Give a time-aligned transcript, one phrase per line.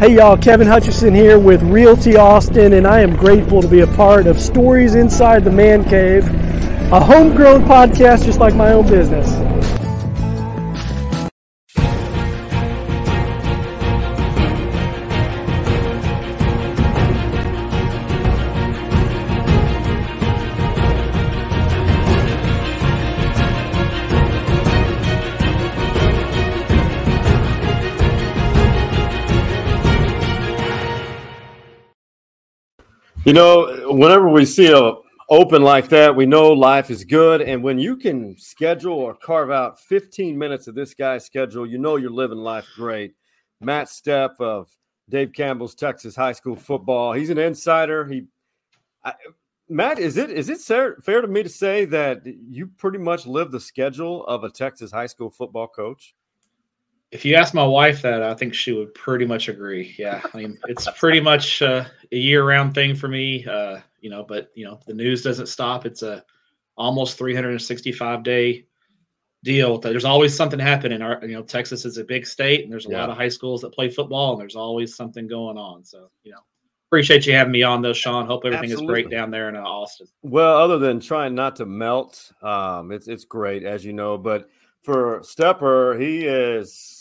[0.00, 3.86] Hey y'all, Kevin Hutchison here with Realty Austin, and I am grateful to be a
[3.86, 6.26] part of Stories Inside the Man Cave,
[6.90, 9.28] a homegrown podcast just like my own business.
[33.30, 34.94] You know, whenever we see a
[35.28, 37.40] open like that, we know life is good.
[37.40, 41.78] And when you can schedule or carve out 15 minutes of this guy's schedule, you
[41.78, 43.14] know you're living life great.
[43.60, 44.76] Matt Stepp of
[45.08, 47.12] Dave Campbell's Texas high school football.
[47.12, 48.04] He's an insider.
[48.04, 48.26] He,
[49.04, 49.14] I,
[49.68, 53.26] Matt, is it is it fair, fair to me to say that you pretty much
[53.26, 56.16] live the schedule of a Texas high school football coach?
[57.12, 59.94] If you ask my wife that, I think she would pretty much agree.
[59.98, 63.44] Yeah, I mean, it's pretty much uh, a year-round thing for me.
[63.46, 65.86] Uh, you know, but you know, the news doesn't stop.
[65.86, 66.24] It's a
[66.76, 68.66] almost 365 day
[69.44, 69.78] deal.
[69.78, 71.02] There's always something happening.
[71.02, 73.00] Our, you know, Texas is a big state, and there's a yeah.
[73.00, 75.84] lot of high schools that play football, and there's always something going on.
[75.84, 76.40] So, you know,
[76.88, 78.26] appreciate you having me on, though, Sean.
[78.26, 79.00] Hope everything Absolutely.
[79.00, 80.06] is great down there in uh, Austin.
[80.22, 84.18] Well, other than trying not to melt, um, it's it's great, as you know.
[84.18, 84.48] But
[84.82, 86.99] for Stepper, he is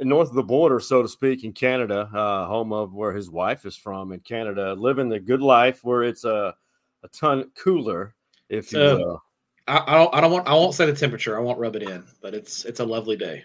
[0.00, 3.64] north of the border, so to speak, in Canada, uh, home of where his wife
[3.64, 6.54] is from in Canada, living the good life where it's a,
[7.02, 8.14] a ton cooler,
[8.48, 9.22] if you will.
[9.68, 10.14] I, I, don't.
[10.14, 10.48] I don't want.
[10.48, 11.36] I won't say the temperature.
[11.36, 13.44] I won't rub it in, but it's it's a lovely day.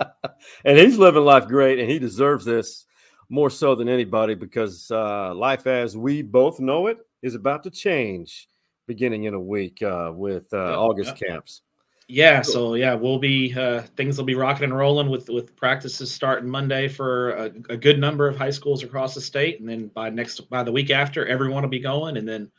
[0.64, 2.86] and he's living life great, and he deserves this
[3.28, 7.70] more so than anybody because uh, life, as we both know it, is about to
[7.70, 8.48] change
[8.86, 11.62] beginning in a week uh, with uh, August camps.
[12.06, 16.12] Yeah, so yeah, we'll be uh, things will be rocking and rolling with with practices
[16.12, 19.88] starting Monday for a, a, good number of high schools across the state, and then
[19.88, 22.50] by next by the week after, everyone will be going, and then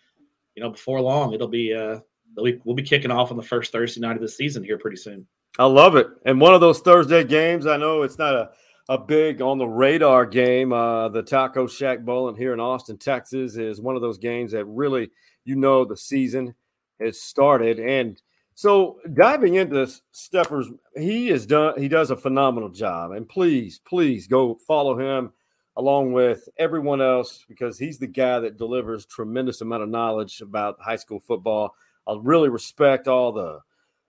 [0.56, 2.00] you know before long it'll be uh
[2.36, 4.80] we'll be, we'll be kicking off on the first Thursday night of the season here
[4.80, 5.28] pretty soon.
[5.60, 7.68] I love it, and one of those Thursday games.
[7.68, 8.50] I know it's not a
[8.90, 10.74] a big on the radar game.
[10.74, 14.66] Uh, the Taco Shack Bowling here in Austin, Texas, is one of those games that
[14.66, 15.12] really
[15.44, 16.56] you know the season
[17.00, 18.20] has started and
[18.56, 21.80] so diving into Steppers, he is done.
[21.80, 25.32] He does a phenomenal job, and please, please go follow him
[25.78, 30.80] along with everyone else because he's the guy that delivers tremendous amount of knowledge about
[30.80, 31.76] high school football.
[32.08, 33.60] I really respect all the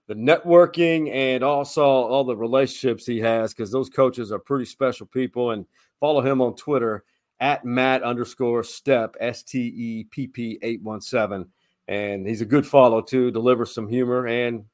[0.07, 5.05] the networking and also all the relationships he has because those coaches are pretty special
[5.05, 5.51] people.
[5.51, 5.65] And
[5.99, 7.03] follow him on Twitter
[7.41, 11.51] at Matt underscore Step S T E P P eight one seven
[11.87, 13.31] and he's a good follow too.
[13.31, 14.65] Delivers some humor and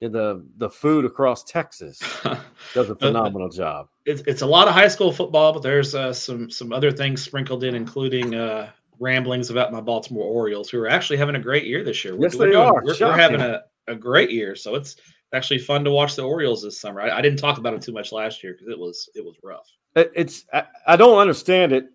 [0.00, 1.98] the the food across Texas
[2.74, 3.88] does a phenomenal job.
[4.04, 7.22] It's, it's a lot of high school football, but there's uh, some some other things
[7.22, 11.64] sprinkled in, including uh, ramblings about my Baltimore Orioles, who are actually having a great
[11.64, 12.14] year this year.
[12.14, 12.84] We're, yes, we're they doing, are.
[12.84, 14.96] We're, we're, having a, a great year, so it's
[15.32, 17.00] actually fun to watch the Orioles this summer.
[17.00, 19.36] I, I didn't talk about it too much last year because it was it was
[19.42, 19.68] rough.
[19.96, 21.86] It, it's I, I don't understand it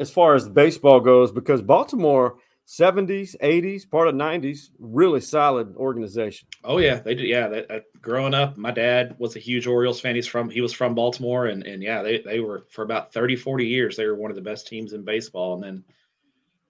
[0.00, 2.36] as far as baseball goes because Baltimore
[2.66, 6.48] 70s, 80s, part of 90s, really solid organization.
[6.64, 7.26] Oh yeah, they did.
[7.28, 10.14] Yeah, they, uh, growing up, my dad was a huge Orioles fan.
[10.14, 13.36] He's from he was from Baltimore, and and yeah, they they were for about 30,
[13.36, 13.96] 40 years.
[13.96, 15.84] They were one of the best teams in baseball, and then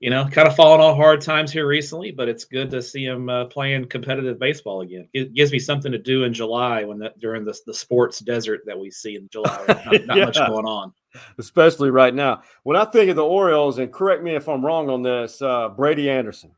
[0.01, 3.05] you know, kind of fallen on hard times here recently, but it's good to see
[3.05, 5.09] him uh, playing competitive baseball again.
[5.13, 8.63] It gives me something to do in July when that during the the sports desert
[8.67, 9.65] that we see in July.
[9.69, 10.25] Not, not yeah.
[10.25, 10.93] much going on
[11.39, 12.43] especially right now.
[12.63, 15.69] When I think of the Orioles, and correct me if I'm wrong on this, uh,
[15.71, 16.53] Brady Anderson.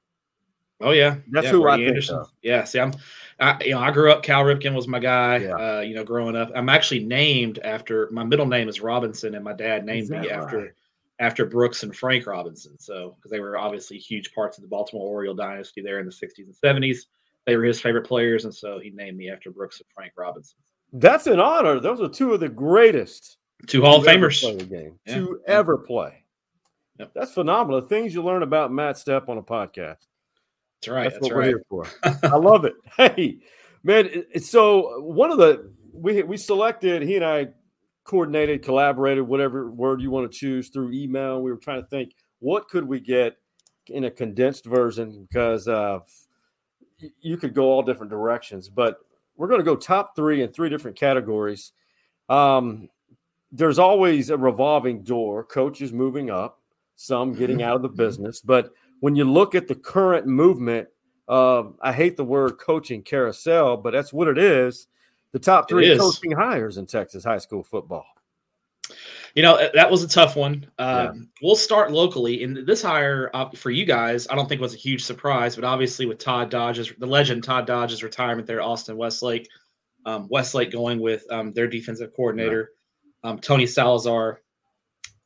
[0.80, 2.18] Oh yeah, that's yeah, who Brady I think Anderson.
[2.18, 2.32] Of.
[2.42, 2.92] Yeah, see, I'm,
[3.40, 4.22] I, you know, I grew up.
[4.22, 5.36] Cal Ripken was my guy.
[5.38, 5.54] Yeah.
[5.54, 9.44] Uh, you know, growing up, I'm actually named after my middle name is Robinson, and
[9.44, 10.30] my dad named me right?
[10.30, 10.74] after
[11.20, 12.78] after Brooks and Frank Robinson.
[12.78, 16.12] So because they were obviously huge parts of the Baltimore Oriole dynasty there in the
[16.12, 17.06] 60s and 70s.
[17.46, 20.56] They were his favorite players, and so he named me after Brooks and Frank Robinson.
[20.92, 21.78] That's an honor.
[21.78, 24.42] Those are two of the greatest Two Hall of Famers.
[24.68, 24.98] Game.
[25.06, 25.14] Yeah.
[25.14, 26.24] To ever play.
[26.98, 27.12] Yep.
[27.14, 27.80] That's phenomenal.
[27.80, 30.06] The things you learn about Matt Stepp on a podcast.
[30.80, 31.04] That's right.
[31.04, 31.38] That's, That's what right.
[31.38, 31.86] we're here for.
[32.32, 32.74] I love it.
[32.96, 33.38] Hey,
[33.82, 34.24] man.
[34.40, 37.02] So one of the we we selected.
[37.02, 37.48] He and I
[38.04, 41.42] coordinated, collaborated, whatever word you want to choose through email.
[41.42, 43.36] We were trying to think what could we get
[43.88, 46.00] in a condensed version because uh,
[47.20, 48.68] you could go all different directions.
[48.68, 48.98] But
[49.36, 51.72] we're going to go top three in three different categories.
[52.28, 52.88] Um,
[53.54, 56.60] there's always a revolving door, coaches moving up,
[56.96, 58.40] some getting out of the business.
[58.40, 58.70] But
[59.00, 60.88] when you look at the current movement,
[61.28, 64.88] uh, I hate the word coaching carousel, but that's what it is.
[65.32, 68.04] The top three coaching hires in Texas high school football.
[69.34, 70.70] You know, that was a tough one.
[70.78, 71.12] Um, yeah.
[71.42, 72.44] We'll start locally.
[72.44, 75.64] And this hire uh, for you guys, I don't think was a huge surprise, but
[75.64, 79.48] obviously with Todd Dodge's, the legend Todd Dodge's retirement there, Austin Westlake,
[80.06, 82.72] um, Westlake going with um, their defensive coordinator,
[83.24, 84.40] um, Tony Salazar,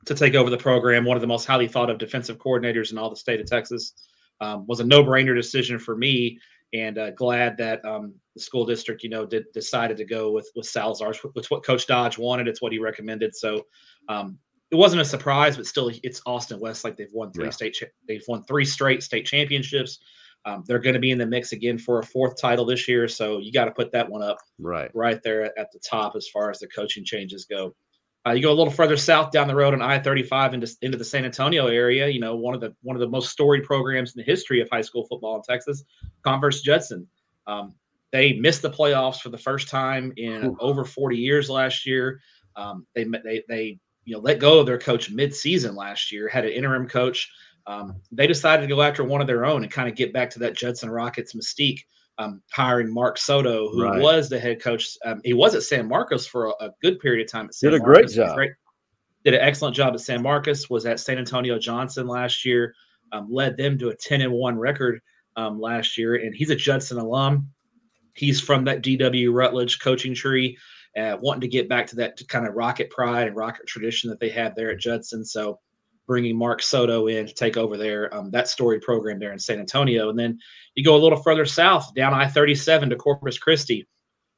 [0.07, 1.05] to take over the program.
[1.05, 3.93] One of the most highly thought of defensive coordinators in all the state of Texas.
[4.41, 6.39] Um, was a no brainer decision for me
[6.73, 10.51] and uh, glad that um, the school district, you know, did decided to go with
[10.55, 11.13] with Salazar.
[11.35, 12.47] It's what Coach Dodge wanted.
[12.47, 13.35] It's what he recommended.
[13.35, 13.67] So
[14.09, 14.39] um,
[14.71, 16.85] it wasn't a surprise, but still, it's Austin West.
[16.85, 17.51] Like they've won three yeah.
[17.51, 19.99] state, they've won three straight state championships.
[20.45, 23.09] Um, they're going to be in the mix again for a fourth title this year.
[23.09, 26.29] So you got to put that one up right, right there at the top as
[26.29, 27.75] far as the coaching changes go.
[28.27, 31.05] Uh, you go a little further south down the road on I-35 into, into the
[31.05, 32.09] San Antonio area.
[32.09, 34.69] You know, one of the one of the most storied programs in the history of
[34.71, 35.85] high school football in Texas,
[36.23, 37.07] Converse Judson.
[37.47, 37.75] Um,
[38.11, 40.57] they missed the playoffs for the first time in Ooh.
[40.61, 42.21] over 40 years last year.
[42.57, 46.29] Um, they they they you know let go of their coach mid-season last year.
[46.29, 47.31] Had an interim coach.
[47.67, 50.31] Um, they decided to go after one of their own and kind of get back
[50.31, 51.81] to that Judson Rockets mystique
[52.19, 54.01] um, hiring Mark Soto, who right.
[54.01, 54.97] was the head coach.
[55.05, 57.47] Um, he was at San Marcos for a, a, good period of time.
[57.47, 58.15] At San did a Marcos.
[58.15, 58.37] great job.
[58.37, 58.53] Great,
[59.25, 60.69] did an excellent job at San Marcos.
[60.69, 62.75] Was at San Antonio Johnson last year.
[63.13, 65.01] Um, led them to a ten and one record
[65.37, 67.49] um, last year, and he's a Judson alum.
[68.15, 70.59] He's from that DW Rutledge coaching tree,
[70.99, 74.19] uh, wanting to get back to that kind of rocket pride and rocket tradition that
[74.19, 75.25] they have there at Judson.
[75.25, 75.61] So
[76.09, 79.61] bringing Mark Soto in to take over there um, that story program there in San
[79.61, 80.09] Antonio.
[80.09, 80.39] And then
[80.75, 83.87] you go a little further south down I 37 to Corpus Christi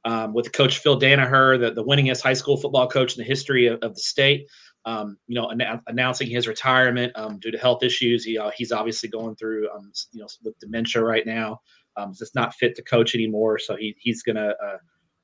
[0.05, 3.67] um, with Coach Phil Danaher, the, the winningest high school football coach in the history
[3.67, 4.45] of, of the state.
[4.83, 8.25] Um, you know, an- announcing his retirement um, due to health issues.
[8.25, 11.59] He, uh, he's obviously going through, um, you know, with dementia right now.
[11.97, 13.59] Um, just not fit to coach anymore.
[13.59, 14.77] So he, he's going to, uh,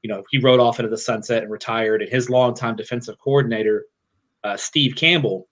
[0.03, 2.03] you know, he rode off into the sunset and retired.
[2.03, 3.85] And his longtime defensive coordinator,
[4.43, 5.47] uh, Steve Campbell,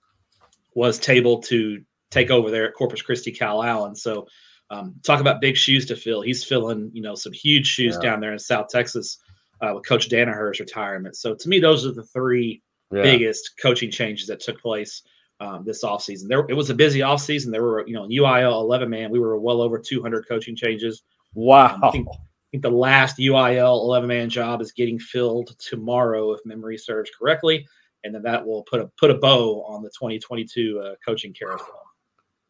[0.76, 3.96] was able to take over there at Corpus Christi Calallen.
[3.96, 4.28] So
[4.70, 6.20] um, talk about big shoes to fill.
[6.20, 8.10] He's filling, you know, some huge shoes yeah.
[8.10, 9.18] down there in South Texas
[9.62, 11.16] uh, with Coach Danaher's retirement.
[11.16, 12.62] So to me, those are the three
[12.92, 13.02] yeah.
[13.02, 15.02] biggest coaching changes that took place
[15.40, 16.28] um, this offseason.
[16.28, 17.50] There, it was a busy offseason.
[17.50, 21.04] There were, you know, UIL 11 man, we were well over 200 coaching changes.
[21.32, 21.80] Wow.
[21.82, 22.16] I, think, I
[22.50, 27.66] think the last UIL 11 man job is getting filled tomorrow, if memory serves correctly
[28.06, 31.82] and then that will put a put a bow on the 2022 uh, coaching carousel.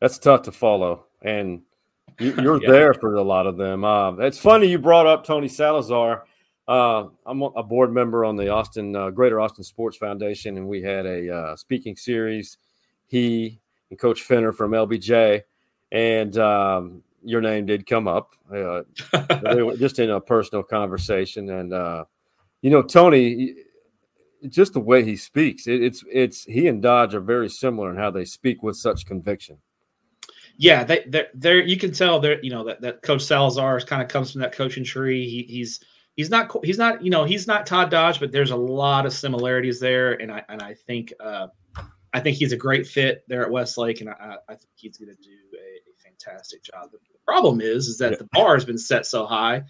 [0.01, 1.63] That's tough to follow, and
[2.21, 2.71] you, are yeah.
[2.71, 3.85] there for a lot of them.
[3.85, 6.25] Uh, it's funny you brought up Tony Salazar.
[6.69, 10.83] Uh, I'm a board member on the Austin uh, Greater Austin Sports Foundation, and we
[10.83, 12.59] had a uh, speaking series.
[13.07, 13.61] He
[13.91, 15.43] and Coach Fenner from LBJ,
[15.93, 18.83] and um, your name did come up uh,
[19.79, 21.51] just in a personal conversation.
[21.51, 22.05] And uh,
[22.63, 23.55] you know, Tony,
[24.51, 25.67] just the way he speaks.
[25.67, 29.07] It, it's it's he and Dodge are very similar in how they speak with such
[29.07, 29.59] conviction.
[30.59, 34.03] Yeah, they they're, they're you can tell they're you know that, that Coach Salazar kind
[34.03, 35.29] of comes from that coaching tree.
[35.29, 35.81] He, he's
[36.17, 39.13] he's not he's not you know he's not Todd Dodge, but there's a lot of
[39.13, 41.49] similarities there, and I and I think uh,
[42.13, 45.15] I think he's a great fit there at Westlake, and I, I think he's going
[45.15, 46.91] to do a, a, fantastic job.
[46.91, 48.19] The problem is is that yeah.
[48.19, 49.63] the bar has been set so high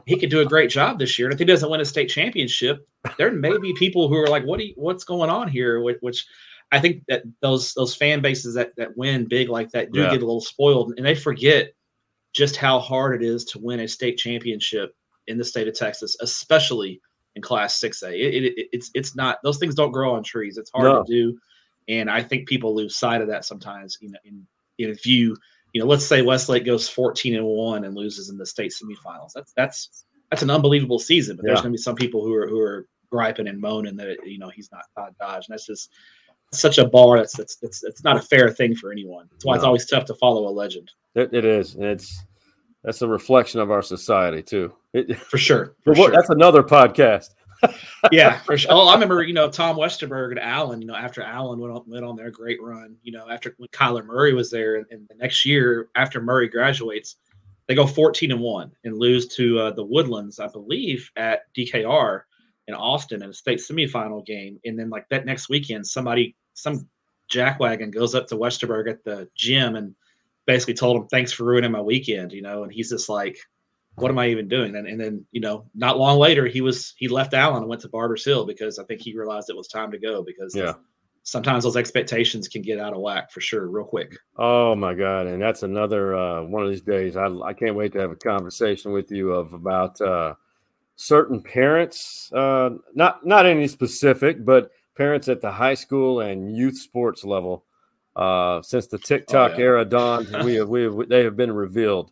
[0.06, 1.26] he could do a great job this year.
[1.26, 2.86] And if he doesn't win a state championship,
[3.18, 4.64] there may be people who are like, "What?
[4.64, 6.26] You, what's going on here?" Which
[6.72, 10.10] I think that those those fan bases that that win big like that do yeah.
[10.10, 11.72] get a little spoiled, and they forget
[12.32, 14.94] just how hard it is to win a state championship
[15.28, 17.00] in the state of Texas, especially
[17.36, 18.12] in Class Six A.
[18.12, 20.58] It, it, it's it's not those things don't grow on trees.
[20.58, 21.02] It's hard no.
[21.02, 21.38] to do,
[21.88, 23.98] and I think people lose sight of that sometimes.
[24.00, 24.46] You know, in,
[24.78, 25.36] in if you
[25.74, 29.32] you know, let's say Westlake goes 14 and one and loses in the state semifinals.
[29.34, 31.36] That's that's that's an unbelievable season.
[31.36, 31.48] But yeah.
[31.50, 34.38] there's going to be some people who are who are griping and moaning that you
[34.38, 35.90] know he's not Todd Dodge, and that's just
[36.52, 37.18] such a bar.
[37.18, 39.26] That's that's it's it's not a fair thing for anyone.
[39.32, 39.56] That's why no.
[39.56, 40.92] it's always tough to follow a legend.
[41.16, 41.74] it, it is.
[41.74, 42.24] And it's
[42.84, 44.72] that's a reflection of our society too.
[44.92, 45.74] It, for sure.
[45.82, 46.12] For sure.
[46.12, 47.30] That's another podcast
[48.12, 48.72] yeah, for sure.
[48.72, 51.82] Oh, I remember, you know, Tom Westerberg and Allen, you know, after Allen went on,
[51.86, 55.06] went on their great run, you know, after when Kyler Murray was there and, and
[55.08, 57.16] the next year after Murray graduates,
[57.66, 62.22] they go 14 and one and lose to uh, the Woodlands, I believe, at DKR
[62.68, 64.58] in Austin in a state semifinal game.
[64.64, 66.88] And then like that next weekend, somebody, some
[67.32, 69.94] jackwagon goes up to Westerberg at the gym and
[70.46, 73.38] basically told him, thanks for ruining my weekend, you know, and he's just like,
[73.96, 74.74] what am I even doing?
[74.74, 77.82] And, and then, you know, not long later, he was, he left Allen and went
[77.82, 80.74] to Barbers Hill because I think he realized it was time to go because yeah.
[81.22, 84.16] sometimes those expectations can get out of whack for sure, real quick.
[84.36, 85.28] Oh my God.
[85.28, 87.16] And that's another, uh, one of these days.
[87.16, 90.34] I, I can't wait to have a conversation with you of about, uh,
[90.96, 96.78] certain parents, uh, not, not any specific, but parents at the high school and youth
[96.78, 97.64] sports level.
[98.16, 99.64] Uh, since the TikTok oh, yeah.
[99.64, 102.10] era dawned, we have, we have, they have been revealed.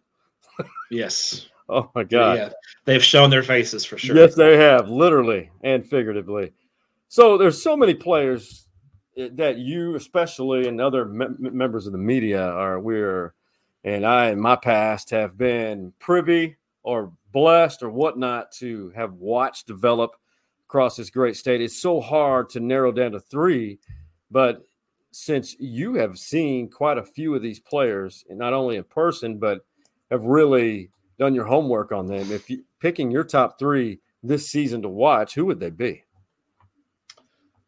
[0.90, 1.48] yes.
[1.68, 2.36] Oh my God.
[2.36, 2.50] Yeah,
[2.84, 4.16] they've shown their faces for sure.
[4.16, 6.52] Yes, they have, literally and figuratively.
[7.08, 8.66] So there's so many players
[9.16, 13.34] eh, that you, especially, and other me- members of the media are we're,
[13.84, 19.66] and I in my past have been privy or blessed or whatnot to have watched
[19.66, 20.16] develop
[20.66, 21.60] across this great state.
[21.60, 23.78] It's so hard to narrow down to three,
[24.30, 24.66] but
[25.12, 29.38] since you have seen quite a few of these players, and not only in person,
[29.38, 29.60] but
[30.10, 34.82] have really done your homework on them, if you picking your top three this season
[34.82, 36.04] to watch, who would they be?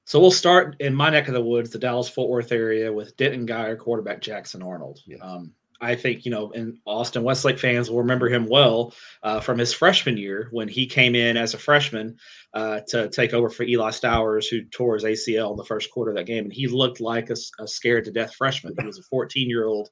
[0.07, 3.17] So we'll start in my neck of the woods, the Dallas Fort Worth area, with
[3.17, 5.01] Denton Guyer, quarterback Jackson Arnold.
[5.07, 5.19] Yeah.
[5.23, 9.59] Um, I think you know, and Austin Westlake fans will remember him well uh, from
[9.59, 12.17] his freshman year when he came in as a freshman
[12.55, 16.11] uh, to take over for Eli Stowers, who tore his ACL in the first quarter
[16.11, 18.75] of that game, and he looked like a, a scared to death freshman.
[18.79, 19.91] He was a 14 year old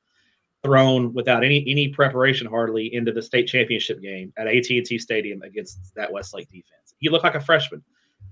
[0.63, 5.95] thrown without any any preparation hardly into the state championship game at AT&T Stadium against
[5.95, 6.95] that Westlake defense.
[6.99, 7.83] He looked like a freshman.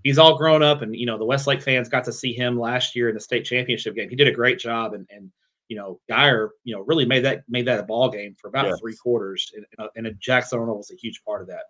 [0.05, 2.95] He's all grown up, and you know the Westlake fans got to see him last
[2.95, 4.09] year in the state championship game.
[4.09, 5.31] He did a great job, and and
[5.71, 8.67] you know, Guyer, you know, really made that made that a ball game for about
[8.67, 8.81] yes.
[8.81, 11.67] three quarters, and, and Jackson Arnold was a huge part of that.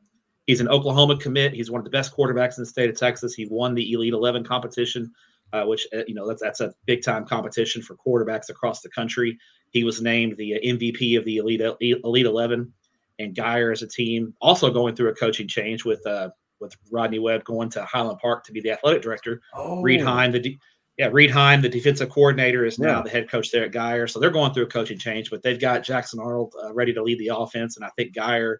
[0.46, 1.52] He's an Oklahoma commit.
[1.52, 3.34] He's one of the best quarterbacks in the state of Texas.
[3.34, 5.12] He won the Elite Eleven competition,
[5.52, 8.90] uh, which uh, you know that's that's a big time competition for quarterbacks across the
[8.90, 9.38] country.
[9.70, 12.72] He was named the MVP of the Elite Elite Eleven,
[13.18, 16.30] and Guyer as a team also going through a coaching change with uh,
[16.60, 19.40] with Rodney Webb going to Highland Park to be the athletic director.
[19.54, 19.82] Oh.
[19.82, 20.58] Reed Heim, the
[20.98, 23.02] yeah, Reed Heim, the defensive coordinator, is now yeah.
[23.02, 24.10] the head coach there at Guyer.
[24.10, 27.02] So they're going through a coaching change, but they've got Jackson Arnold uh, ready to
[27.02, 27.76] lead the offense.
[27.76, 28.56] And I think Guyer,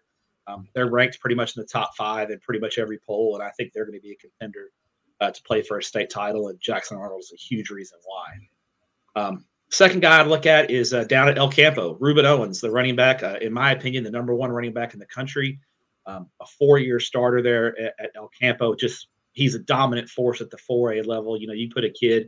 [0.47, 3.35] um, they're ranked pretty much in the top five in pretty much every poll.
[3.35, 4.71] And I think they're going to be a contender
[5.21, 6.49] uh, to play for a state title.
[6.49, 9.21] And Jackson Arnold is a huge reason why.
[9.21, 12.71] Um, second guy I'd look at is uh, down at El Campo, Rueben Owens, the
[12.71, 13.23] running back.
[13.23, 15.59] Uh, in my opinion, the number one running back in the country.
[16.07, 20.49] Um, a four-year starter there at, at El Campo, just he's a dominant force at
[20.49, 21.39] the 4A level.
[21.39, 22.27] You know, you put a kid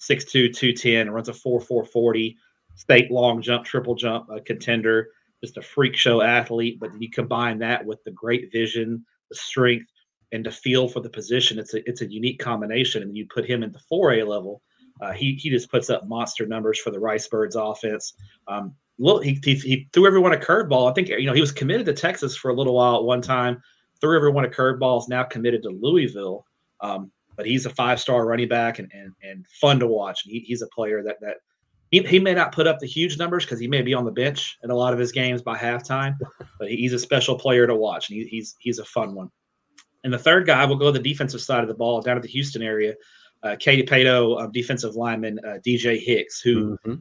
[0.00, 2.36] 6'2, 210, runs a 4 4 40,
[2.74, 5.10] state long jump, triple jump, contender,
[5.42, 6.80] just a freak show athlete.
[6.80, 9.86] But you combine that with the great vision, the strength,
[10.32, 11.58] and to feel for the position.
[11.58, 13.02] It's a it's a unique combination.
[13.02, 14.62] And you put him at the 4A level.
[15.00, 18.14] Uh, he he just puts up monster numbers for the Rice Birds offense.
[18.48, 20.90] Um, look, he, he, he threw everyone a curveball.
[20.90, 23.22] I think you know he was committed to Texas for a little while at one
[23.22, 23.62] time
[24.02, 26.44] threw everyone a curveball, is now committed to Louisville.
[26.82, 30.22] Um, but he's a five star running back and, and, and fun to watch.
[30.22, 31.36] He, he's a player that, that
[31.90, 34.10] he, he may not put up the huge numbers because he may be on the
[34.10, 36.16] bench in a lot of his games by halftime,
[36.58, 38.10] but he's a special player to watch.
[38.10, 39.30] And he, he's, he's a fun one.
[40.04, 42.22] And the third guy will go to the defensive side of the ball down at
[42.22, 42.94] the Houston area.
[43.42, 46.94] Uh, Katy Paetow, um, defensive lineman uh, DJ Hicks, who mm-hmm.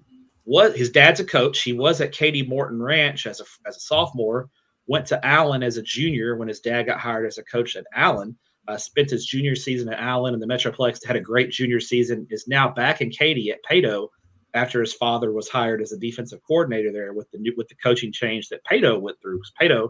[0.46, 1.62] was his dad's a coach.
[1.62, 4.50] He was at Katy Morton Ranch as a as a sophomore
[4.88, 7.86] went to Allen as a junior when his dad got hired as a coach at
[7.96, 8.38] Allen.
[8.68, 12.28] Uh, spent his junior season at Allen and the Metroplex, had a great junior season,
[12.30, 14.08] is now back in Katy at Paetow
[14.54, 17.76] after his father was hired as a defensive coordinator there with the new, with the
[17.76, 19.42] coaching change that Paetow went through.
[19.60, 19.90] Paetow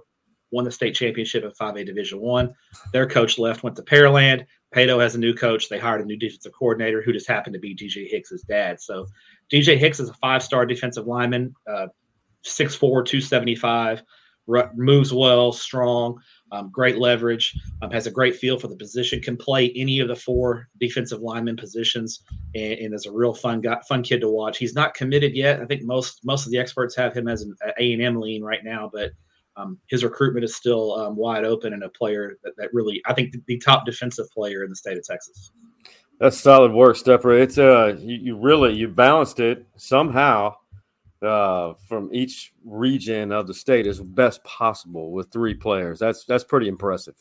[0.52, 2.54] won the state championship in 5A Division One.
[2.94, 4.46] Their coach left, went to Pearland.
[4.76, 5.70] Paetow has a new coach.
[5.70, 8.80] They hired a new defensive coordinator who just happened to be DJ Hicks's dad.
[8.80, 9.06] So
[9.52, 11.88] DJ Hicks is a five-star defensive lineman, uh,
[12.46, 14.04] 6'4", 275
[14.76, 16.20] moves well, strong,
[16.52, 20.08] um, great leverage, um, has a great feel for the position, can play any of
[20.08, 22.24] the four defensive lineman positions,
[22.56, 24.58] and, and is a real fun guy, fun kid to watch.
[24.58, 25.62] He's not committed yet.
[25.62, 28.44] I think most most of the experts have him as an A and M lean
[28.44, 29.12] right now, but
[29.58, 33.14] um, his recruitment is still um, wide open and a player that, that really, I
[33.14, 35.52] think, the, top defensive player in the state of Texas.
[36.20, 37.34] That's solid work, Stepper.
[37.34, 40.56] It's uh, you, you really you balanced it somehow
[41.22, 46.00] uh, from each region of the state as best possible with three players.
[46.00, 47.16] That's that's pretty impressive.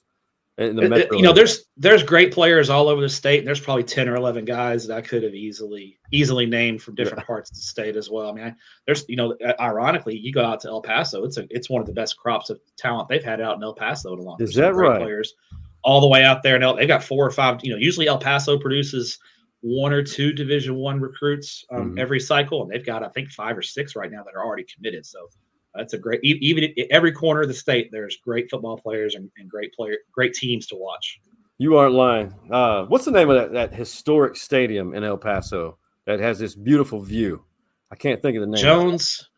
[0.60, 3.38] In the it, you know, there's there's great players all over the state.
[3.38, 6.94] And there's probably ten or eleven guys that I could have easily easily named from
[6.94, 7.26] different yeah.
[7.26, 8.28] parts of the state as well.
[8.28, 11.46] I mean, I, there's you know, ironically, you go out to El Paso, it's a
[11.48, 14.18] it's one of the best crops of talent they've had out in El Paso in
[14.18, 14.36] a long.
[14.38, 15.00] Is that right?
[15.00, 15.34] Players
[15.82, 17.60] all the way out there, and they've got four or five.
[17.62, 19.18] You know, usually El Paso produces
[19.62, 21.98] one or two division one recruits um, mm-hmm.
[21.98, 24.64] every cycle and they've got i think five or six right now that are already
[24.74, 25.28] committed so
[25.74, 29.48] that's a great even every corner of the state there's great football players and, and
[29.48, 31.20] great player great teams to watch.
[31.58, 32.34] You aren't lying.
[32.50, 36.54] Uh, what's the name of that, that historic stadium in el paso that has this
[36.54, 37.44] beautiful view?
[37.92, 38.62] I can't think of the name.
[38.62, 39.28] Jones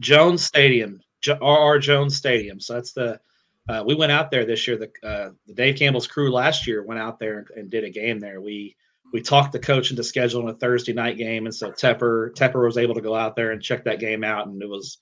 [0.00, 1.00] jones stadium
[1.40, 2.60] rr jones stadium.
[2.60, 3.20] So that's the
[3.68, 4.76] uh, we went out there this year.
[4.76, 7.90] The, uh, the dave campbell's crew last year went out there and, and did a
[7.90, 8.40] game there.
[8.40, 8.76] We
[9.12, 12.78] we talked the coach into scheduling a Thursday night game, and so Tepper Tepper was
[12.78, 14.98] able to go out there and check that game out, and it was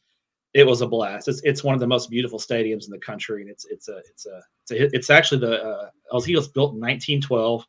[0.54, 1.28] it was a blast.
[1.28, 3.98] It's it's one of the most beautiful stadiums in the country, and it's it's a
[3.98, 7.66] it's a it's, a, it's actually the uh, El built in 1912.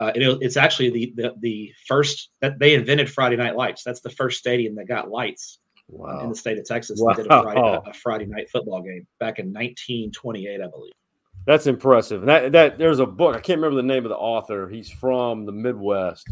[0.00, 3.84] Uh, it, it's actually the, the the first that they invented Friday Night Lights.
[3.84, 6.20] That's the first stadium that got lights wow.
[6.20, 7.00] in the state of Texas.
[7.00, 7.14] Wow.
[7.14, 10.92] did a Friday, a, a Friday night football game back in 1928, I believe.
[11.46, 12.22] That's impressive.
[12.22, 13.36] And that that there's a book.
[13.36, 14.68] I can't remember the name of the author.
[14.68, 16.26] He's from the Midwest.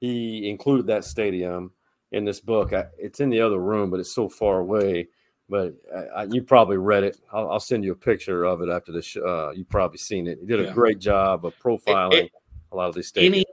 [0.00, 1.72] He included that stadium
[2.12, 2.72] in this book.
[2.72, 5.08] I, it's in the other room, but it's so far away.
[5.48, 5.74] But
[6.14, 7.18] I, you probably read it.
[7.32, 9.16] I'll, I'll, send you a picture of it after this.
[9.16, 10.38] Uh, you've probably seen it.
[10.40, 12.32] He did a great job of profiling it, it,
[12.72, 13.26] a lot of these stadiums.
[13.26, 13.44] Any,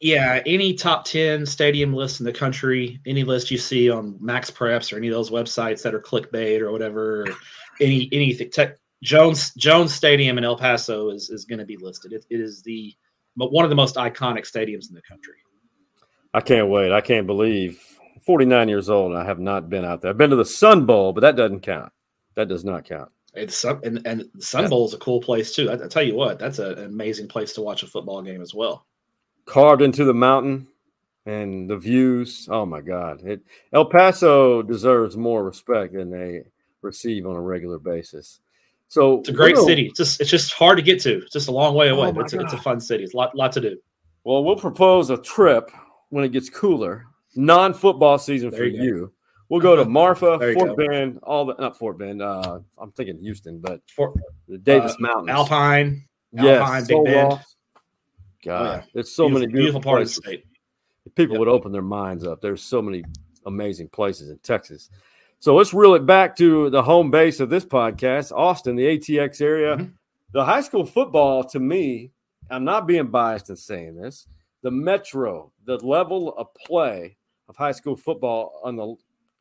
[0.00, 4.92] yeah, any top ten stadium list in the country, any list you see on MaxPreps
[4.92, 7.28] or any of those websites that are clickbait or whatever, or
[7.80, 12.12] any anything tech Jones Jones Stadium in El Paso is is going to be listed.
[12.12, 12.94] It, it is the
[13.34, 15.34] one of the most iconic stadiums in the country.
[16.34, 16.92] I can't wait.
[16.92, 17.97] I can't believe
[18.28, 20.10] 49 years old and I have not been out there.
[20.10, 21.90] I've been to the Sun Bowl, but that doesn't count.
[22.34, 23.10] That does not count.
[23.32, 25.70] It's and and the Sun Bowl is a cool place too.
[25.70, 28.42] I, I tell you what, that's a, an amazing place to watch a football game
[28.42, 28.84] as well.
[29.46, 30.66] Carved into the mountain
[31.24, 32.46] and the views.
[32.50, 33.24] Oh my God!
[33.24, 33.40] It,
[33.72, 36.42] El Paso deserves more respect than they
[36.82, 38.40] receive on a regular basis.
[38.88, 39.86] So it's a great city.
[39.86, 41.22] It's just it's just hard to get to.
[41.22, 42.12] It's just a long way away.
[42.14, 43.04] Oh it's, a, it's a fun city.
[43.04, 43.78] It's a lot lot to do.
[44.24, 45.70] Well, we'll propose a trip
[46.10, 47.06] when it gets cooler.
[47.38, 48.82] Non-football season there for you.
[48.82, 49.12] you.
[49.48, 50.76] We'll go to Marfa, Fort go.
[50.76, 52.20] Bend, all the not Fort Bend.
[52.20, 54.14] Uh, I'm thinking Houston, but Fort,
[54.48, 57.40] the Davis uh, Mountains, Alpine, yes, Alpine, Big Bend.
[58.44, 58.82] God, oh, yeah.
[58.92, 60.44] there's so beautiful, many beautiful, beautiful parts of the state.
[61.14, 61.38] People yep.
[61.38, 63.04] would open their minds up, there's so many
[63.46, 64.90] amazing places in Texas.
[65.38, 69.40] So let's reel it back to the home base of this podcast, Austin, the ATX
[69.40, 69.76] area.
[69.76, 69.92] Mm-hmm.
[70.32, 72.10] The high school football, to me,
[72.50, 74.26] I'm not being biased in saying this.
[74.62, 77.16] The metro, the level of play
[77.48, 78.94] of high school football on the,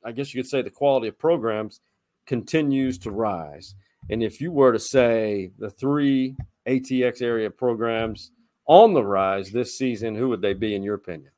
[0.03, 1.81] I guess you could say, the quality of programs
[2.25, 3.75] continues to rise.
[4.09, 6.35] And if you were to say the three
[6.67, 8.31] ATX area programs
[8.67, 11.31] on the rise this season, who would they be in your opinion?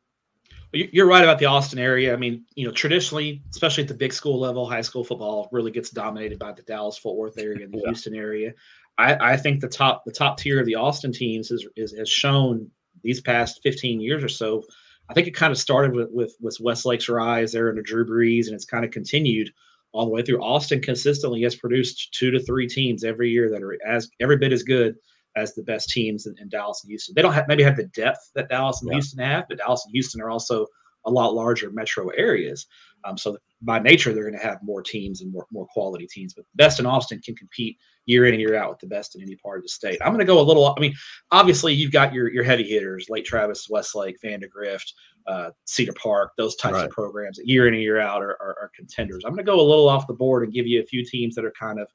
[0.72, 2.14] You're right about the Austin area.
[2.14, 5.72] I mean, you know, traditionally, especially at the big school level, high school football really
[5.72, 7.88] gets dominated by the Dallas Fort Worth area and the yeah.
[7.88, 8.54] Houston area.
[9.00, 12.08] I, I, think the top the top tier of the Austin teams is, is has
[12.08, 12.70] shown
[13.02, 14.64] these past 15 years or so.
[15.10, 18.46] I think it kind of started with with, with Westlake's rise there under Drew Brees,
[18.46, 19.52] and it's kind of continued
[19.92, 20.42] all the way through.
[20.42, 24.54] Austin consistently has produced two to three teams every year that are as every bit
[24.54, 24.96] as good
[25.36, 27.14] as the best teams in, in, Dallas and Houston.
[27.16, 28.96] They don't have maybe have the depth that Dallas and yeah.
[28.96, 30.68] Houston have, but Dallas and Houston are also
[31.06, 32.68] a lot larger metro areas.
[33.04, 36.34] Um, so by nature, they're going to have more teams and more, more quality teams.
[36.34, 39.16] But the best in Austin can compete year in and year out with the best
[39.16, 40.00] in any part of the state.
[40.02, 40.74] I'm going to go a little.
[40.78, 40.94] I mean,
[41.32, 44.94] obviously, you've got your your heavy hitters, Lake Travis, Westlake, Vandegrift,
[45.28, 46.86] uh, Cedar Park, those types right.
[46.86, 49.24] of programs that year in and year out are, are, are contenders.
[49.26, 51.36] I'm going to go a little off the board and give you a few teams
[51.36, 51.88] that are kind of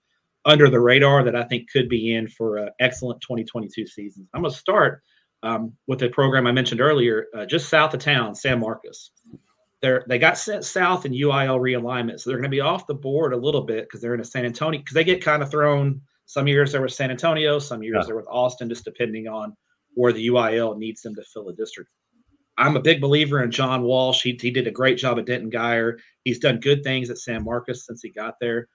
[0.45, 4.29] under the radar that I think could be in for an excellent 2022 season.
[4.35, 5.03] I'm going to start
[5.43, 9.11] um, with a program I mentioned earlier, uh, just south of town, San Marcos.
[9.85, 12.95] They're, they got sent south in UIL realignment, so they're going to be off the
[12.95, 15.51] board a little bit because they're in a San Antonio because they get kind of
[15.51, 16.01] thrown.
[16.25, 18.07] Some years they're with San Antonio, some years yeah.
[18.07, 19.55] they're with Austin, just depending on
[19.93, 21.91] where the UIL needs them to fill a district.
[22.57, 24.23] I'm a big believer in John Walsh.
[24.23, 25.99] He, he did a great job at Denton Guyer.
[26.23, 28.69] He's done good things at San Marcos since he got there.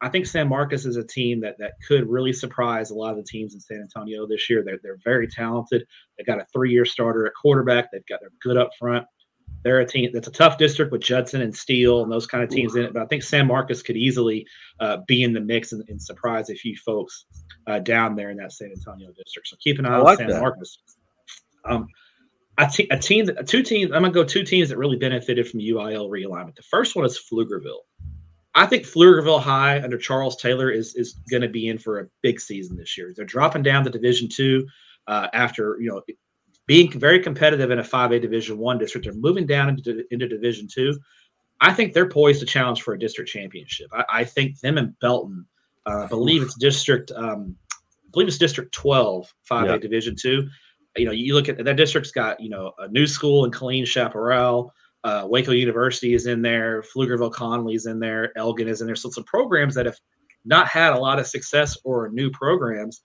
[0.00, 3.16] I think San Marcos is a team that that could really surprise a lot of
[3.16, 4.62] the teams in San Antonio this year.
[4.64, 5.84] They're they're very talented.
[6.16, 7.90] They've got a three-year starter at quarterback.
[7.90, 9.06] They've got they're good up front.
[9.64, 12.50] They're a team that's a tough district with Judson and Steele and those kind of
[12.50, 12.92] teams in it.
[12.92, 14.46] But I think San Marcos could easily
[14.80, 17.26] uh, be in the mix and, and, surprise a few folks
[17.68, 19.48] uh, down there in that San Antonio district.
[19.48, 20.40] So keep an eye like on San that.
[20.40, 20.78] Marcos.
[21.64, 21.86] Um,
[22.58, 23.92] a, te- a team, that, two teams.
[23.92, 26.56] I'm gonna go two teams that really benefited from UIL realignment.
[26.56, 27.82] The first one is Pflugerville.
[28.54, 32.08] I think Pflugerville High under Charles Taylor is is going to be in for a
[32.22, 33.12] big season this year.
[33.14, 34.66] They're dropping down to Division Two
[35.06, 36.02] uh, after you know
[36.66, 39.06] being very competitive in a 5A Division One district.
[39.06, 40.98] They're moving down into into Division Two.
[41.60, 43.88] I think they're poised to challenge for a district championship.
[43.92, 45.46] I, I think them and Belton,
[45.86, 49.78] uh, I believe it's district, um, I believe it's District 12, 5A yeah.
[49.78, 50.48] Division Two.
[50.96, 53.86] You know, you look at that district's got you know a new school in Killeen
[53.86, 54.72] Chaparral.
[55.04, 56.82] Uh, Waco University is in there.
[56.82, 58.32] Pflugerville Connally is in there.
[58.36, 58.94] Elgin is in there.
[58.94, 59.98] So some programs that have
[60.44, 63.02] not had a lot of success or new programs.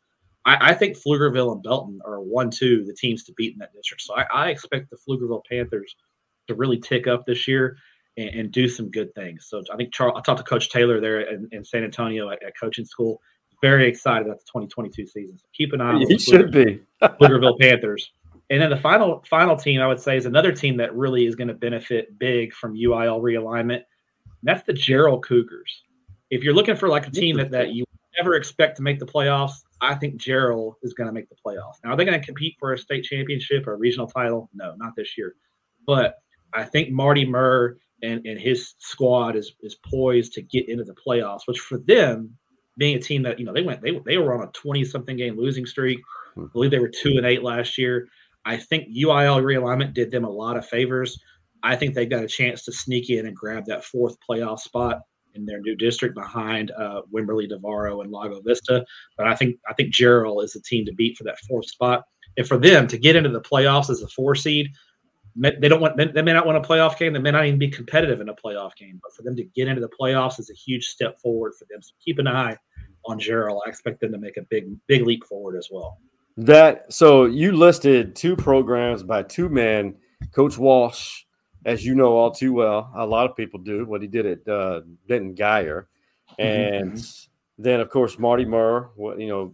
[0.48, 3.74] I, I think Pflugerville and Belton are one, two, the teams to beat in that
[3.74, 4.02] district.
[4.02, 5.96] So I, I expect the Pflugerville Panthers
[6.48, 7.78] to really tick up this year
[8.16, 9.46] and, and, do some good things.
[9.50, 12.42] So I think Charles, I talked to Coach Taylor there in, in San Antonio at,
[12.42, 13.22] at, coaching school.
[13.62, 15.38] Very excited about the 2022 season.
[15.38, 18.10] So keep an eye on he should be Pflugerville Panthers.
[18.50, 21.36] And then the final final team I would say is another team that really is
[21.36, 23.82] going to benefit big from UIL realignment.
[24.44, 25.84] that's the Jarrell Cougars.
[26.30, 27.84] If you're looking for like a team that, that you
[28.18, 31.76] never expect to make the playoffs, I think Jarrell is going to make the playoffs.
[31.84, 34.50] Now, are they going to compete for a state championship or a regional title?
[34.54, 35.36] No, not this year.
[35.86, 36.16] But
[36.54, 40.96] I think Marty Murr and, and his squad is is poised to get into the
[40.96, 42.36] playoffs, which for them,
[42.78, 45.18] being a team that, you know, they went, they, they were on a 20 something
[45.18, 46.00] game losing streak.
[46.36, 46.44] Hmm.
[46.44, 48.08] I believe they were two and eight last year.
[48.46, 51.20] I think UIL realignment did them a lot of favors.
[51.64, 55.02] I think they got a chance to sneak in and grab that fourth playoff spot
[55.38, 58.86] in their new district behind uh, Wimberley, Navarro, and Lago Vista.
[59.18, 62.04] But I think I think Jarrell is the team to beat for that fourth spot.
[62.38, 64.70] And for them to get into the playoffs as a four seed,
[65.36, 67.14] they don't want they may not win a playoff game.
[67.14, 69.00] They may not even be competitive in a playoff game.
[69.02, 71.82] But for them to get into the playoffs is a huge step forward for them.
[71.82, 72.58] So keep an eye
[73.06, 73.60] on Jarrell.
[73.66, 76.00] I expect them to make a big big leap forward as well.
[76.38, 79.96] That so you listed two programs by two men,
[80.32, 81.24] Coach Walsh,
[81.68, 82.90] as you know all too well.
[82.96, 85.86] A lot of people do what he did at uh, Denton Guyer,
[86.40, 87.64] mm-hmm, and mm-hmm.
[87.64, 88.90] then of course Marty Murr.
[88.96, 89.54] What you know,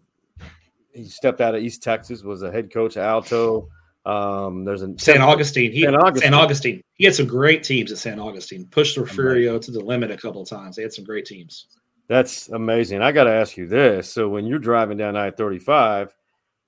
[0.94, 3.68] he stepped out of East Texas, was a head coach at Alto.
[4.06, 5.72] Um, there's a San Augustine.
[5.72, 6.32] He, San Augustine.
[6.32, 6.82] San Augustine.
[6.94, 8.68] He had some great teams at San Augustine.
[8.68, 10.76] Pushed Refugio to the limit a couple of times.
[10.76, 11.68] They had some great teams.
[12.10, 13.02] That's amazing.
[13.02, 16.10] I got to ask you this: so when you're driving down I-35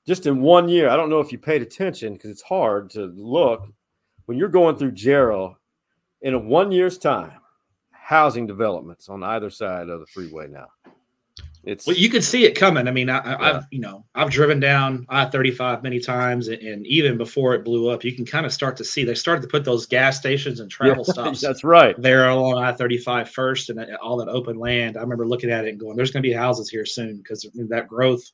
[0.07, 3.05] just in one year, I don't know if you paid attention because it's hard to
[3.15, 3.67] look
[4.25, 5.55] when you're going through Jarrell
[6.21, 7.33] in a one year's time,
[7.91, 10.67] housing developments on either side of the freeway now.
[11.65, 12.87] It's well, you can see it coming.
[12.87, 16.61] I mean, I, have you know I've driven down I thirty five many times, and,
[16.61, 19.41] and, even before it blew up, you can kind of start to see they started
[19.41, 21.41] to put those gas stations and travel yeah, stops.
[21.41, 21.99] That's right.
[21.99, 24.95] There along I 35 first and uh, all that open land.
[24.95, 27.49] I remember looking at it and going, "There's going to be houses here soon because
[27.55, 28.29] that growth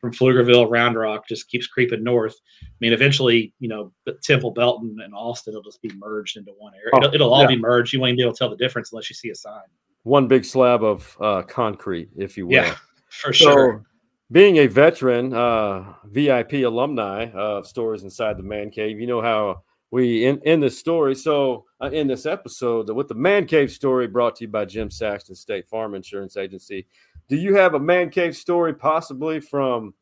[0.00, 2.34] from Pflugerville, Round Rock just keeps creeping north.
[2.62, 6.72] I mean, eventually, you know, Temple, Belton, and Austin will just be merged into one
[6.74, 6.90] area.
[6.94, 7.48] Oh, it'll, it'll, all yeah.
[7.48, 7.92] be merged.
[7.92, 9.62] You won't even be able to tell the difference unless you see a sign.
[10.02, 12.54] One big slab of uh, concrete, if you will.
[12.54, 12.76] Yeah,
[13.08, 13.84] for so, sure.
[14.30, 19.62] Being a veteran, uh, VIP alumni of Stories Inside the Man Cave, you know how
[19.90, 21.14] we in, in this story.
[21.14, 24.90] So uh, in this episode, with the Man Cave story brought to you by Jim
[24.90, 26.86] Saxton State Farm Insurance Agency.
[27.28, 29.94] Do you have a Man Cave story possibly from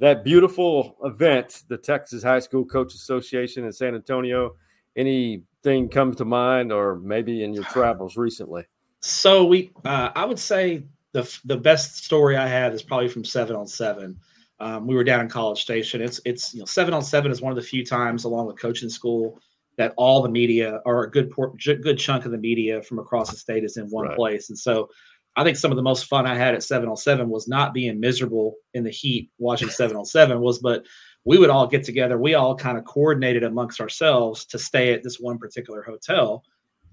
[0.00, 4.56] that beautiful event, the Texas High School Coach Association in San Antonio?
[4.96, 8.64] Anything come to mind, or maybe in your travels recently?
[9.00, 13.24] So we, uh, I would say the the best story I had is probably from
[13.24, 14.18] seven on seven.
[14.60, 16.00] Um, we were down in College Station.
[16.00, 18.58] It's it's you know seven on seven is one of the few times along with
[18.58, 19.38] coaching school
[19.76, 23.30] that all the media or a good por- good chunk of the media from across
[23.30, 24.16] the state is in one right.
[24.16, 24.48] place.
[24.48, 24.88] And so
[25.36, 27.74] I think some of the most fun I had at seven on seven was not
[27.74, 30.84] being miserable in the heat watching seven on seven was, but
[31.24, 32.18] we would all get together.
[32.18, 36.44] We all kind of coordinated amongst ourselves to stay at this one particular hotel,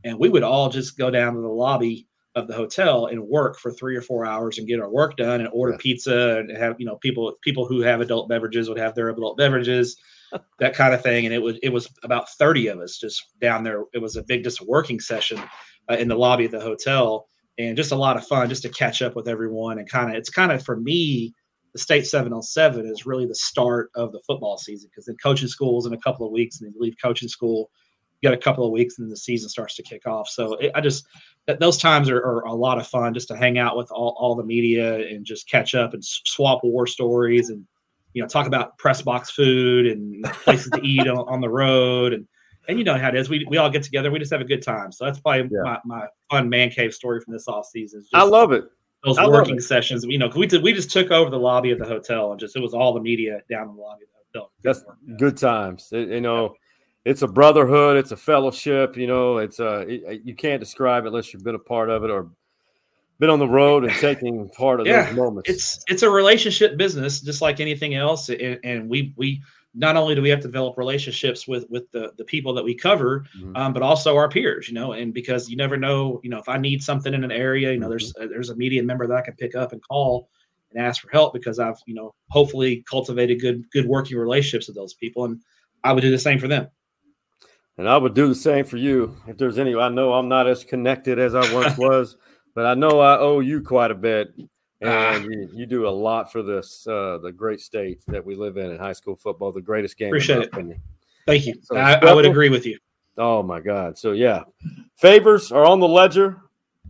[0.04, 3.60] and we would all just go down to the lobby of the hotel and work
[3.60, 5.78] for three or four hours and get our work done and order yeah.
[5.80, 9.38] pizza and have you know people people who have adult beverages would have their adult
[9.38, 9.98] beverages
[10.60, 13.66] that kind of thing and it was it was about 30 of us just down
[13.66, 15.42] there it was a big just working session
[15.90, 17.28] uh, in the lobby of the hotel
[17.68, 20.16] and just a lot of fun just to catch up with everyone and kind of
[20.16, 21.34] it's kind of for me
[21.74, 25.80] the state 707 is really the start of the football season because then coaching school
[25.80, 27.70] is in a couple of weeks and then you leave coaching school
[28.22, 30.30] you got a couple of weeks and then the season starts to kick off.
[30.30, 31.06] So it, i just
[31.60, 34.36] those times are, are, a lot of fun just to hang out with all, all
[34.36, 37.66] the media and just catch up and swap war stories and
[38.14, 42.14] you know talk about press box food and places to eat on, on, the road
[42.14, 42.28] and
[42.72, 43.30] and you know how it is.
[43.30, 44.10] We, we all get together.
[44.10, 44.92] We just have a good time.
[44.92, 45.62] So that's probably yeah.
[45.64, 48.64] my, my fun man cave story from this off season i love it.
[49.04, 50.04] those I working sessions.
[50.04, 52.56] You know we did we just took over the lobby of the hotel and just
[52.56, 54.52] it was all the media down in the lobby of the hotel.
[54.64, 54.84] That's
[55.20, 55.90] good times.
[55.92, 56.56] It, you know
[57.04, 58.96] it's a brotherhood, it's a fellowship.
[58.96, 61.90] You know, it's uh, a it, you can't describe it unless you've been a part
[61.90, 62.30] of it or
[63.20, 65.50] been on the road and taking part of yeah, those moments.
[65.50, 68.30] It's it's a relationship business, just like anything else.
[68.30, 69.42] And, and, we we
[69.74, 72.76] not only do we have to develop relationships with with the the people that we
[72.76, 73.56] cover, mm-hmm.
[73.56, 74.68] um, but also our peers.
[74.68, 77.32] You know, and because you never know, you know, if I need something in an
[77.32, 77.92] area, you know, mm-hmm.
[77.92, 80.30] there's uh, there's a media member that I can pick up and call
[80.72, 84.76] and ask for help because I've you know hopefully cultivated good good working relationships with
[84.76, 85.40] those people, and
[85.84, 86.68] I would do the same for them.
[87.78, 89.16] And I would do the same for you.
[89.28, 92.18] If there's any, I know I'm not as connected as I once was,
[92.54, 94.34] but I know I owe you quite a bit.
[94.82, 95.18] And ah.
[95.18, 98.72] you, you, do a lot for this, uh, the great state that we live in
[98.72, 100.10] in high school football, the greatest game.
[100.10, 100.80] Appreciate it.
[101.28, 101.54] Thank you.
[101.62, 102.80] So I, I would agree with you.
[103.18, 103.98] Oh my God.
[103.98, 104.44] So yeah,
[104.96, 106.42] favors are on the ledger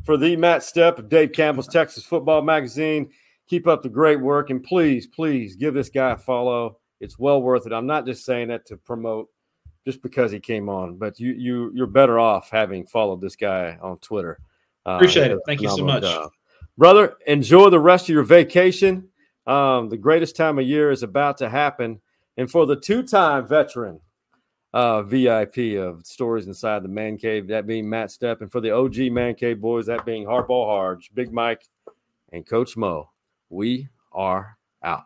[0.05, 3.09] for the Matt Stepp of Dave Campbell's Texas Football Magazine.
[3.47, 7.41] Keep up the great work, and please, please give this guy a follow It's well
[7.41, 7.73] worth it.
[7.73, 9.27] I'm not just saying that to promote
[9.85, 13.77] just because he came on, but you you you're better off having followed this guy
[13.81, 14.39] on Twitter.
[14.85, 15.39] Uh, Appreciate it.
[15.45, 16.31] Thank you so much, job.
[16.77, 17.15] Brother.
[17.27, 19.09] Enjoy the rest of your vacation.
[19.47, 21.99] Um, the greatest time of year is about to happen,
[22.37, 23.99] and for the two-time veteran
[24.73, 28.71] uh, VIP of stories inside the man cave, that being Matt Stepp, and for the
[28.71, 31.67] OG man cave boys, that being Hardball Harge, Big Mike,
[32.31, 33.09] and Coach Mo.
[33.49, 35.05] We are out.